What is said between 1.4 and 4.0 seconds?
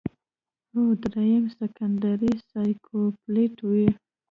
سيکنډري سايکوپېت وي